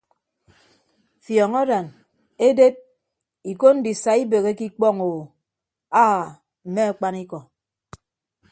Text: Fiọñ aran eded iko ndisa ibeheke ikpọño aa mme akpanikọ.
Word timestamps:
Fiọñ 1.23 1.51
aran 1.61 1.87
eded 2.47 2.75
iko 3.51 3.67
ndisa 3.77 4.11
ibeheke 4.23 4.63
ikpọño 4.69 5.07
aa 6.03 6.19
mme 6.67 6.83
akpanikọ. 6.91 7.39